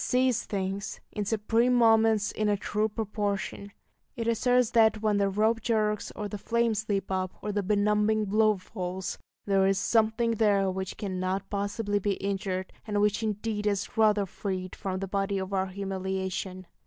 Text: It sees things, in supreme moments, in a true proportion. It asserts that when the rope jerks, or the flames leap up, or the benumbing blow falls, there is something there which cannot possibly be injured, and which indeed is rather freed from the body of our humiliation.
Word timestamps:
It 0.01 0.03
sees 0.03 0.43
things, 0.45 0.99
in 1.11 1.25
supreme 1.25 1.75
moments, 1.75 2.31
in 2.31 2.49
a 2.49 2.57
true 2.57 2.89
proportion. 2.89 3.71
It 4.15 4.27
asserts 4.27 4.71
that 4.71 5.03
when 5.03 5.17
the 5.17 5.29
rope 5.29 5.61
jerks, 5.61 6.09
or 6.15 6.27
the 6.27 6.39
flames 6.39 6.89
leap 6.89 7.11
up, 7.11 7.35
or 7.43 7.51
the 7.51 7.61
benumbing 7.61 8.25
blow 8.25 8.57
falls, 8.57 9.19
there 9.45 9.67
is 9.67 9.77
something 9.77 10.31
there 10.31 10.71
which 10.71 10.97
cannot 10.97 11.51
possibly 11.51 11.99
be 11.99 12.13
injured, 12.13 12.73
and 12.87 12.99
which 12.99 13.21
indeed 13.21 13.67
is 13.67 13.95
rather 13.95 14.25
freed 14.25 14.75
from 14.75 14.97
the 15.01 15.07
body 15.07 15.37
of 15.37 15.53
our 15.53 15.67
humiliation. 15.67 16.65